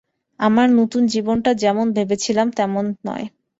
আমার 0.39 0.67
নতুন 0.71 1.03
জীবনটা 1.07 1.51
যেমন 1.53 1.85
ভেবেছিলাম, 1.93 2.47
তেমন 2.51 2.85
নয়। 3.05 3.25